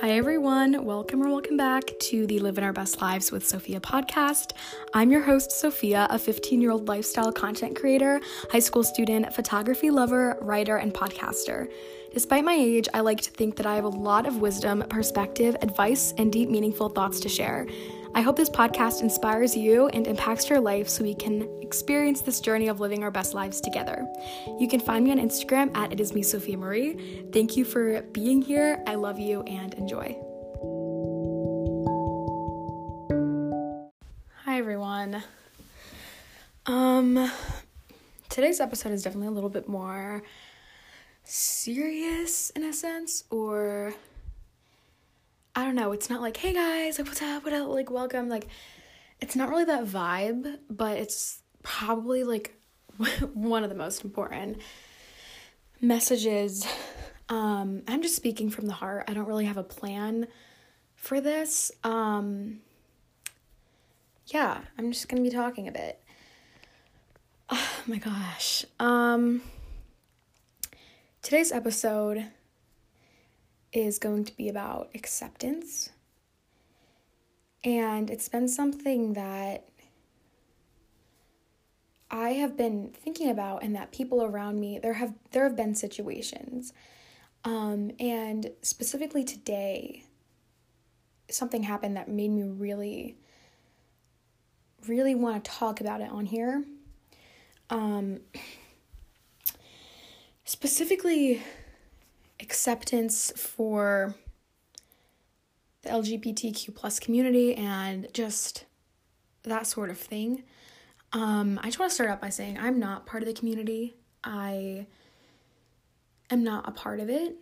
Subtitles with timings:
[0.00, 0.84] Hi, everyone.
[0.84, 4.52] Welcome or welcome back to the Living Our Best Lives with Sophia podcast.
[4.94, 8.20] I'm your host, Sophia, a 15 year old lifestyle content creator,
[8.52, 11.68] high school student, photography lover, writer, and podcaster.
[12.14, 15.56] Despite my age, I like to think that I have a lot of wisdom, perspective,
[15.62, 17.66] advice, and deep, meaningful thoughts to share.
[18.18, 22.40] I hope this podcast inspires you and impacts your life so we can experience this
[22.40, 24.04] journey of living our best lives together.
[24.58, 27.28] You can find me on Instagram at it is me Sophia Marie.
[27.32, 28.82] Thank you for being here.
[28.88, 30.18] I love you and enjoy.
[34.46, 35.22] Hi everyone.
[36.66, 37.30] Um
[38.28, 40.24] today's episode is definitely a little bit more
[41.22, 43.94] serious in a sense or
[45.58, 48.28] I don't know, it's not like, hey guys, like what's up, what up, like welcome.
[48.28, 48.46] Like
[49.20, 52.54] it's not really that vibe, but it's probably like
[53.34, 54.58] one of the most important
[55.80, 56.64] messages.
[57.28, 59.06] Um, I'm just speaking from the heart.
[59.08, 60.28] I don't really have a plan
[60.94, 61.72] for this.
[61.82, 62.60] Um,
[64.26, 66.00] yeah, I'm just gonna be talking a bit.
[67.50, 68.64] Oh my gosh.
[68.78, 69.42] Um,
[71.22, 72.26] today's episode
[73.72, 75.90] is going to be about acceptance.
[77.64, 79.68] And it's been something that
[82.10, 85.74] I have been thinking about and that people around me there have there have been
[85.74, 86.72] situations
[87.44, 90.04] um and specifically today
[91.30, 93.18] something happened that made me really
[94.86, 96.64] really want to talk about it on here
[97.68, 98.20] um
[100.44, 101.42] specifically
[102.40, 104.14] acceptance for
[105.82, 108.64] the LGBTQ plus community and just
[109.44, 110.42] that sort of thing.
[111.12, 113.94] Um, I just want to start out by saying I'm not part of the community.
[114.22, 114.86] I
[116.30, 117.36] am not a part of it,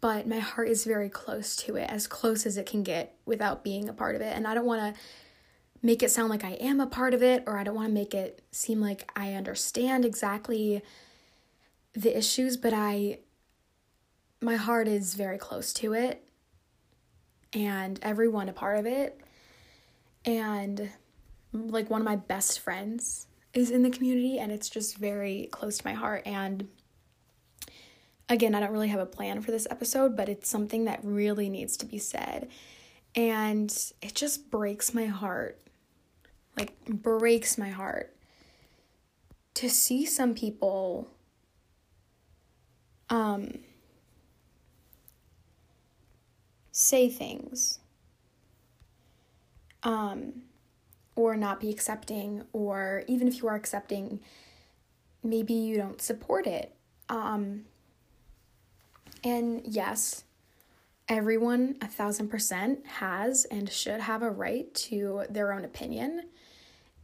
[0.00, 3.62] but my heart is very close to it, as close as it can get without
[3.62, 4.34] being a part of it.
[4.34, 5.00] And I don't want to
[5.82, 7.94] make it sound like I am a part of it, or I don't want to
[7.94, 10.82] make it seem like I understand exactly
[11.92, 13.18] the issues, but I
[14.40, 16.24] my heart is very close to it
[17.52, 19.20] and everyone a part of it.
[20.24, 20.90] And
[21.52, 25.78] like one of my best friends is in the community and it's just very close
[25.78, 26.68] to my heart and
[28.30, 31.48] again, I don't really have a plan for this episode, but it's something that really
[31.48, 32.48] needs to be said.
[33.16, 35.60] And it just breaks my heart.
[36.56, 38.14] Like breaks my heart
[39.54, 41.08] to see some people
[43.08, 43.58] um
[46.90, 47.78] say things
[49.84, 50.42] um,
[51.14, 54.20] or not be accepting, or even if you are accepting,
[55.22, 56.74] maybe you don't support it.
[57.08, 57.64] Um,
[59.22, 60.24] and yes,
[61.08, 66.24] everyone, a thousand percent, has and should have a right to their own opinion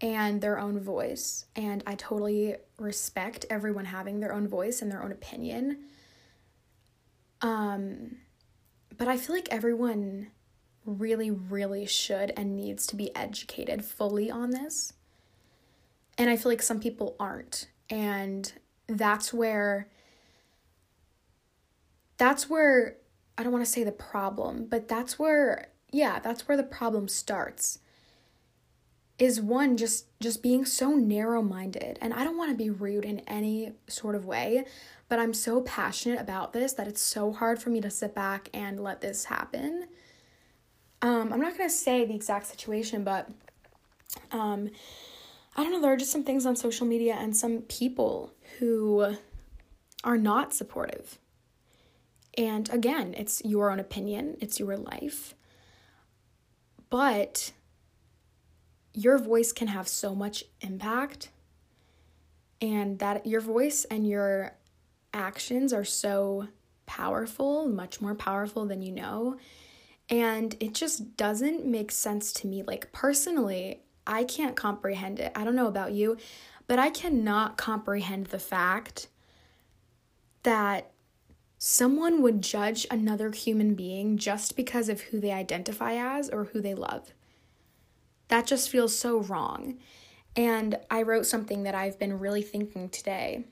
[0.00, 1.46] and their own voice.
[1.54, 5.78] And I totally respect everyone having their own voice and their own opinion.
[7.40, 8.16] Um,
[8.98, 10.28] but I feel like everyone
[10.84, 14.92] really, really should and needs to be educated fully on this.
[16.16, 17.68] And I feel like some people aren't.
[17.90, 18.52] And
[18.86, 19.88] that's where,
[22.16, 22.96] that's where,
[23.36, 27.08] I don't want to say the problem, but that's where, yeah, that's where the problem
[27.08, 27.80] starts
[29.18, 33.20] is one just just being so narrow-minded and i don't want to be rude in
[33.20, 34.64] any sort of way
[35.08, 38.48] but I'm so passionate about this that it's so hard for me to sit back
[38.52, 39.86] and let this happen.
[41.02, 43.30] Um, I'm not gonna say the exact situation, but
[44.32, 44.70] um,
[45.56, 49.16] I don't know, there are just some things on social media and some people who
[50.02, 51.18] are not supportive.
[52.36, 55.34] And again, it's your own opinion, it's your life.
[56.90, 57.52] But
[58.96, 61.28] your voice can have so much impact
[62.62, 64.56] and that your voice and your
[65.12, 66.48] actions are so
[66.86, 69.36] powerful, much more powerful than you know.
[70.08, 72.62] And it just doesn't make sense to me.
[72.62, 75.30] Like, personally, I can't comprehend it.
[75.34, 76.16] I don't know about you,
[76.66, 79.08] but I cannot comprehend the fact
[80.42, 80.92] that
[81.58, 86.62] someone would judge another human being just because of who they identify as or who
[86.62, 87.12] they love.
[88.28, 89.78] That just feels so wrong.
[90.34, 93.44] And I wrote something that I've been really thinking today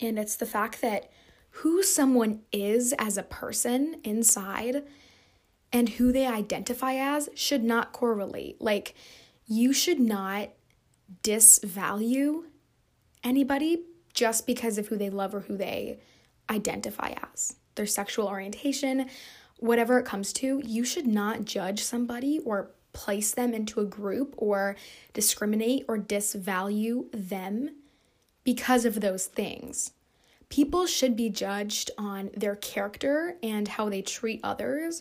[0.00, 1.10] and it's the fact that
[1.50, 4.84] who someone is as a person inside
[5.72, 8.60] and who they identify as should not correlate.
[8.60, 8.94] Like,
[9.46, 10.50] you should not
[11.22, 12.44] disvalue
[13.24, 15.98] anybody just because of who they love or who they
[16.48, 19.08] identify as, their sexual orientation,
[19.58, 24.34] whatever it comes to, you should not judge somebody or place them into a group
[24.36, 24.74] or
[25.12, 27.70] discriminate or disvalue them
[28.42, 29.92] because of those things.
[30.48, 35.00] People should be judged on their character and how they treat others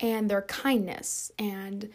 [0.00, 1.90] and their kindness and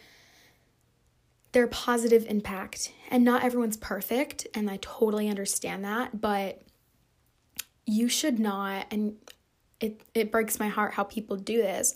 [1.50, 2.92] their positive impact.
[3.10, 6.62] And not everyone's perfect, and I totally understand that, but
[7.86, 9.16] you should not, and
[9.80, 11.94] it, it breaks my heart how people do this,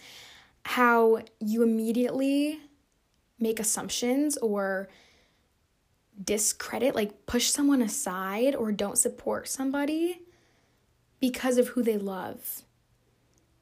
[0.64, 2.60] how you immediately
[3.38, 4.88] make assumptions or
[6.22, 10.22] discredit, like push someone aside or don't support somebody
[11.20, 12.62] because of who they love.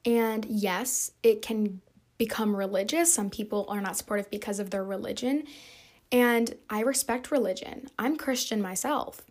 [0.05, 1.81] And yes, it can
[2.19, 3.13] become religious.
[3.13, 5.45] Some people are not supportive because of their religion.
[6.13, 7.89] And I respect religion.
[7.99, 9.23] I'm Christian myself.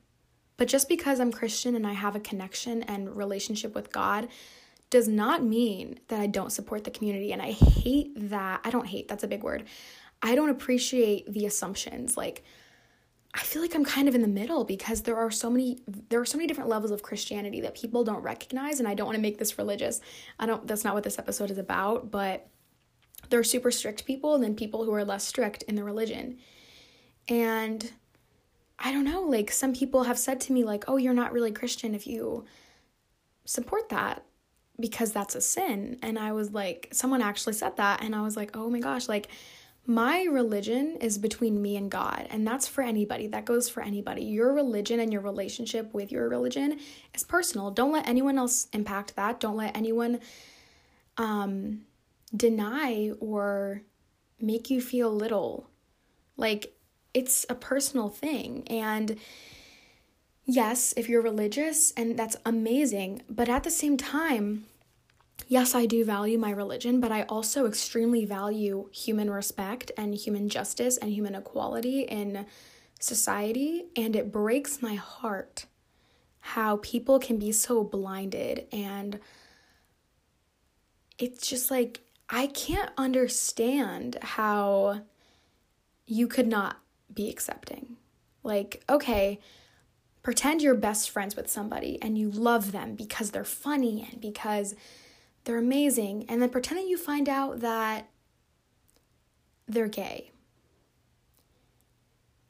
[0.58, 4.28] But just because I'm Christian and I have a connection and relationship with God
[4.90, 7.34] does not mean that I don't support the community.
[7.34, 8.62] And I hate that.
[8.64, 9.64] I don't hate, that's a big word.
[10.22, 12.18] I don't appreciate the assumptions.
[12.18, 12.44] Like,
[13.36, 15.80] I feel like I'm kind of in the middle because there are so many
[16.10, 19.06] there are so many different levels of Christianity that people don't recognize and I don't
[19.06, 20.00] want to make this religious.
[20.40, 22.48] I don't that's not what this episode is about, but
[23.30, 26.38] there are super strict people and then people who are less strict in the religion.
[27.28, 27.92] And
[28.80, 31.52] I don't know, like some people have said to me like, "Oh, you're not really
[31.52, 32.46] Christian if you
[33.44, 34.24] support that."
[34.80, 35.98] Because that's a sin.
[36.02, 39.10] And I was like, someone actually said that and I was like, "Oh my gosh,
[39.10, 39.28] like
[39.86, 43.28] my religion is between me and God, and that's for anybody.
[43.28, 44.24] That goes for anybody.
[44.24, 46.80] Your religion and your relationship with your religion
[47.14, 47.70] is personal.
[47.70, 49.40] Don't let anyone else impact that.
[49.40, 50.20] Don't let anyone
[51.18, 51.82] um,
[52.36, 53.84] deny or
[54.40, 55.70] make you feel little.
[56.36, 56.76] Like,
[57.14, 58.68] it's a personal thing.
[58.68, 59.18] And
[60.46, 64.66] yes, if you're religious, and that's amazing, but at the same time,
[65.48, 70.50] yes, I do value my religion, but I also extremely value human respect and human
[70.50, 72.46] justice and human equality in
[73.00, 73.86] society.
[73.96, 75.66] And it breaks my heart
[76.40, 78.68] how people can be so blinded.
[78.72, 79.20] And
[81.18, 85.02] it's just like, I can't understand how
[86.06, 86.78] you could not
[87.14, 87.98] be accepting.
[88.44, 89.40] Like, okay,
[90.22, 94.76] pretend you're best friends with somebody and you love them because they're funny and because
[95.46, 98.10] they're amazing, and then pretend that you find out that
[99.68, 100.32] they're gay.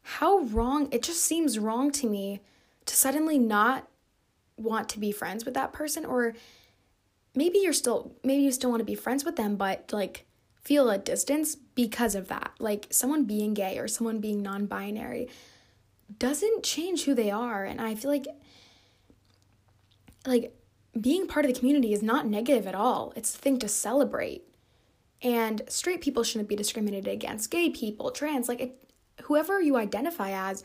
[0.01, 2.42] How wrong, it just seems wrong to me
[2.86, 3.88] to suddenly not
[4.57, 6.33] want to be friends with that person or
[7.36, 10.25] maybe you're still maybe you still want to be friends with them but like
[10.63, 15.27] feel a distance because of that like someone being gay or someone being non-binary
[16.19, 18.27] doesn't change who they are and i feel like
[20.25, 20.56] like
[21.00, 23.12] being part of the community is not negative at all.
[23.15, 24.44] It's a thing to celebrate.
[25.21, 27.51] And straight people shouldn't be discriminated against.
[27.51, 28.94] Gay people, trans, like it,
[29.24, 30.63] whoever you identify as,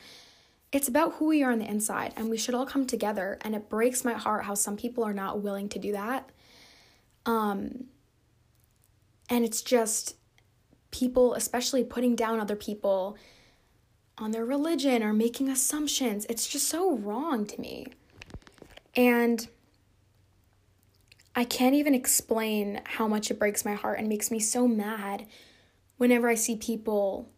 [0.72, 3.56] it's about who we are on the inside and we should all come together and
[3.56, 6.30] it breaks my heart how some people are not willing to do that.
[7.26, 7.86] Um
[9.28, 10.16] and it's just
[10.90, 13.16] people especially putting down other people
[14.18, 16.26] on their religion or making assumptions.
[16.28, 17.86] It's just so wrong to me.
[18.94, 19.48] And
[21.40, 25.26] I can't even explain how much it breaks my heart and makes me so mad
[25.96, 27.30] whenever I see people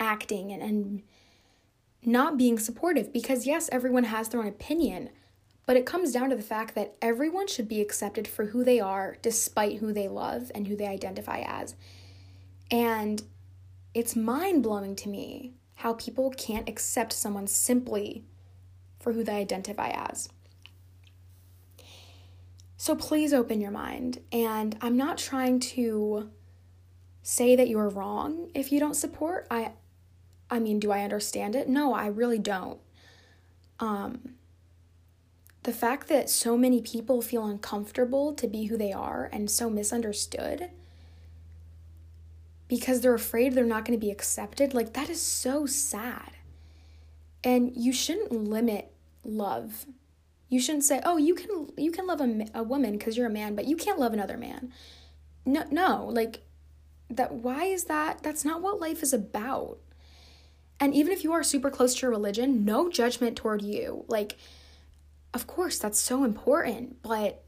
[0.00, 1.02] acting and, and
[2.04, 5.10] not being supportive because, yes, everyone has their own opinion,
[5.64, 8.80] but it comes down to the fact that everyone should be accepted for who they
[8.80, 11.76] are despite who they love and who they identify as.
[12.68, 13.22] And
[13.94, 18.24] it's mind blowing to me how people can't accept someone simply
[18.98, 20.30] for who they identify as.
[22.78, 24.20] So please open your mind.
[24.32, 26.30] And I'm not trying to
[27.22, 29.46] say that you're wrong if you don't support.
[29.50, 29.72] I
[30.50, 31.68] I mean, do I understand it?
[31.68, 32.78] No, I really don't.
[33.80, 34.36] Um
[35.64, 39.68] the fact that so many people feel uncomfortable to be who they are and so
[39.68, 40.70] misunderstood
[42.68, 46.32] because they're afraid they're not going to be accepted, like that is so sad.
[47.42, 48.92] And you shouldn't limit
[49.24, 49.86] love
[50.48, 53.30] you shouldn't say, "Oh, you can you can love a, a woman because you're a
[53.30, 54.72] man, but you can't love another man."
[55.44, 56.42] No, no, like
[57.10, 58.22] that why is that?
[58.22, 59.78] That's not what life is about.
[60.80, 64.04] And even if you are super close to your religion, no judgment toward you.
[64.08, 64.36] Like
[65.34, 67.44] of course that's so important, but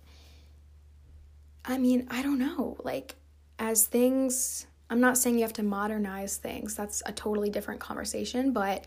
[1.64, 2.76] I mean, I don't know.
[2.82, 3.16] Like
[3.58, 6.74] as things I'm not saying you have to modernize things.
[6.74, 8.84] That's a totally different conversation, but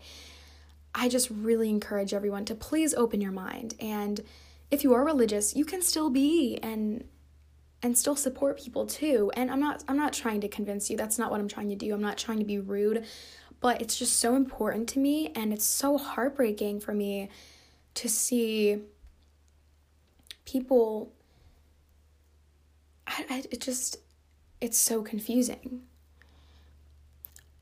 [0.94, 3.74] I just really encourage everyone to please open your mind.
[3.80, 4.20] And
[4.70, 7.04] if you are religious, you can still be and
[7.82, 9.30] and still support people too.
[9.36, 10.96] And I'm not I'm not trying to convince you.
[10.96, 11.92] That's not what I'm trying to do.
[11.92, 13.04] I'm not trying to be rude,
[13.60, 17.28] but it's just so important to me and it's so heartbreaking for me
[17.94, 18.82] to see
[20.44, 21.12] people
[23.06, 23.98] I, I it just
[24.60, 25.82] it's so confusing.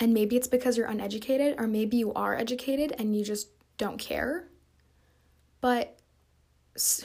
[0.03, 3.99] And maybe it's because you're uneducated, or maybe you are educated and you just don't
[3.99, 4.49] care.
[5.61, 5.97] But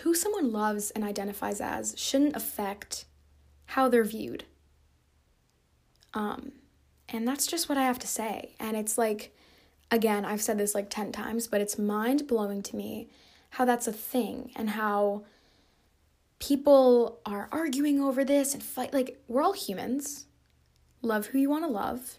[0.02, 3.06] who someone loves and identifies as shouldn't affect
[3.68, 4.46] how they're viewed.
[6.16, 6.54] Um,
[7.08, 8.56] and that's just what I have to say.
[8.60, 9.32] And it's like,
[9.92, 13.12] again, I've said this like 10 times, but it's mind blowing to me
[13.52, 15.24] how that's a thing and how
[16.40, 18.92] people are arguing over this and fight.
[18.92, 20.26] Like, we're all humans.
[21.04, 22.18] Love who you want to love.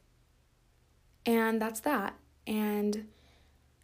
[1.29, 2.15] And that's that.
[2.47, 3.09] And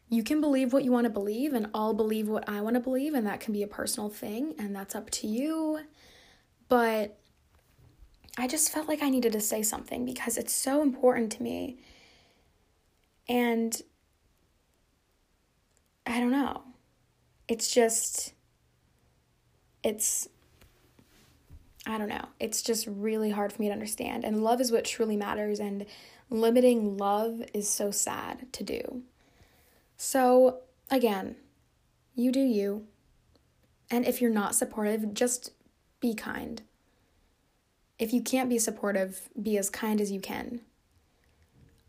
[0.08, 2.80] you can believe what you want to believe, and I'll believe what I want to
[2.80, 5.80] believe, and that can be a personal thing, and that's up to you.
[6.70, 7.18] But
[8.38, 11.76] I just felt like I needed to say something because it's so important to me.
[13.28, 13.78] And
[16.06, 16.62] I don't know.
[17.46, 18.32] It's just,
[19.82, 20.28] it's,
[21.86, 22.26] I don't know.
[22.40, 24.24] It's just really hard for me to understand.
[24.24, 25.60] And love is what truly matters.
[25.60, 25.84] And
[26.30, 29.02] limiting love is so sad to do.
[29.96, 30.60] So,
[30.90, 31.36] again,
[32.14, 32.86] you do you.
[33.90, 35.50] And if you're not supportive, just
[36.00, 36.62] be kind.
[37.98, 40.60] If you can't be supportive, be as kind as you can.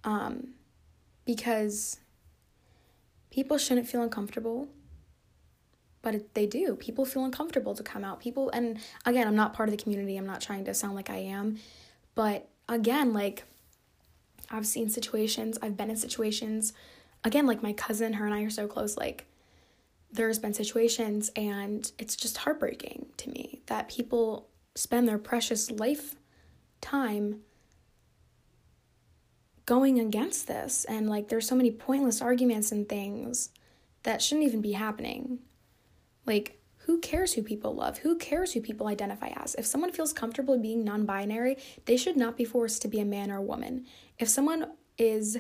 [0.03, 0.49] Um,
[1.25, 1.99] because
[3.31, 4.67] people shouldn't feel uncomfortable,
[6.05, 6.75] but they do.
[6.75, 8.19] People feel uncomfortable to come out.
[8.19, 10.17] People, and again, I'm not part of the community.
[10.17, 11.57] I'm not trying to sound like I am.
[12.13, 13.43] But again, like,
[14.51, 16.73] I've seen situations, I've been in situations,
[17.23, 19.25] again, like my cousin, her and I are so close, like,
[20.11, 27.41] there's been situations, and it's just heartbreaking to me that people spend their precious lifetime
[29.65, 30.85] going against this.
[30.85, 33.49] And, like, there's so many pointless arguments and things
[34.03, 35.39] that shouldn't even be happening.
[36.25, 37.99] Like, who cares who people love?
[37.99, 39.55] Who cares who people identify as?
[39.55, 43.05] If someone feels comfortable being non binary, they should not be forced to be a
[43.05, 43.85] man or a woman.
[44.19, 44.67] If someone
[44.97, 45.39] is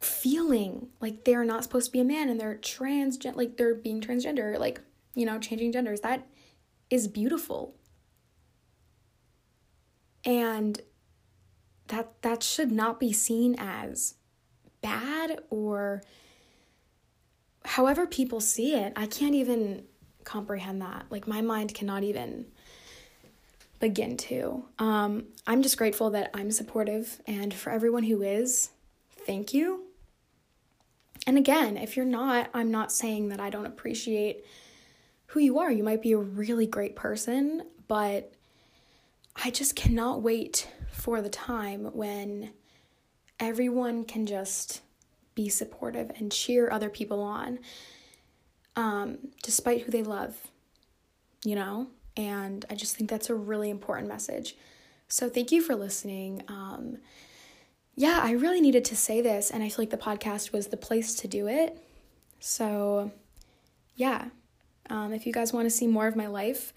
[0.00, 4.00] feeling like they're not supposed to be a man and they're trans, like they're being
[4.00, 4.80] transgender, like,
[5.14, 6.26] you know, changing genders, that
[6.90, 7.74] is beautiful.
[10.24, 10.80] And
[11.88, 14.14] that that should not be seen as
[14.80, 16.02] bad or
[17.64, 18.92] however people see it.
[18.96, 19.84] I can't even
[20.24, 21.06] comprehend that.
[21.10, 22.46] Like my mind cannot even
[23.80, 24.64] begin to.
[24.78, 28.70] Um, I'm just grateful that I'm supportive, and for everyone who is,
[29.26, 29.84] thank you.
[31.26, 34.44] And again, if you're not, I'm not saying that I don't appreciate
[35.26, 35.70] who you are.
[35.70, 38.32] You might be a really great person, but
[39.36, 42.52] I just cannot wait for the time when
[43.40, 44.82] everyone can just
[45.34, 47.58] be supportive and cheer other people on
[48.76, 50.36] um, despite who they love,
[51.44, 51.88] you know?
[52.16, 54.56] And I just think that's a really important message.
[55.08, 56.42] So thank you for listening.
[56.48, 56.98] Um,
[57.96, 60.76] yeah, I really needed to say this, and I feel like the podcast was the
[60.76, 61.78] place to do it.
[62.40, 63.12] So,
[63.94, 64.26] yeah,
[64.90, 66.72] um, if you guys want to see more of my life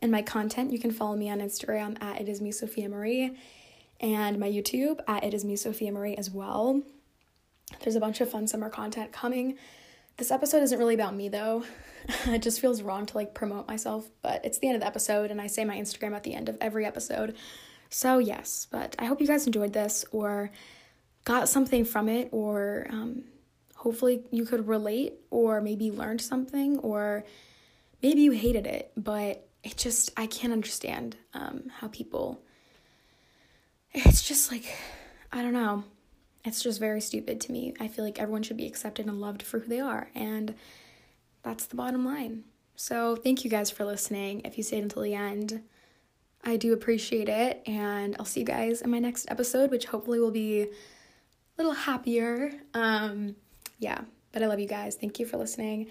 [0.00, 3.36] and my content, you can follow me on Instagram at it is me Sophia Marie,
[4.00, 6.82] and my YouTube at it is me Sophia Marie as well.
[7.80, 9.56] There's a bunch of fun summer content coming.
[10.18, 11.62] This episode isn't really about me though.
[12.26, 15.30] it just feels wrong to like promote myself, but it's the end of the episode
[15.30, 17.36] and I say my Instagram at the end of every episode.
[17.88, 20.50] So, yes, but I hope you guys enjoyed this or
[21.24, 23.26] got something from it or um,
[23.76, 27.24] hopefully you could relate or maybe learned something or
[28.02, 32.42] maybe you hated it, but it just, I can't understand um, how people,
[33.92, 34.64] it's just like,
[35.30, 35.84] I don't know.
[36.48, 37.74] It's just very stupid to me.
[37.78, 40.10] I feel like everyone should be accepted and loved for who they are.
[40.14, 40.54] And
[41.42, 42.44] that's the bottom line.
[42.74, 44.42] So, thank you guys for listening.
[44.44, 45.62] If you stayed until the end,
[46.44, 47.62] I do appreciate it.
[47.66, 50.68] And I'll see you guys in my next episode, which hopefully will be a
[51.58, 52.52] little happier.
[52.74, 53.36] Um,
[53.78, 54.00] yeah,
[54.32, 54.96] but I love you guys.
[54.96, 55.88] Thank you for listening.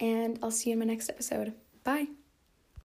[0.00, 1.54] And I'll see you in my next episode.
[1.84, 2.08] Bye.